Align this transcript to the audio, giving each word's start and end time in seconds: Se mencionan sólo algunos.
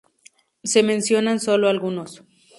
Se 0.63 0.81
mencionan 0.81 1.39
sólo 1.39 1.69
algunos. 1.69 2.23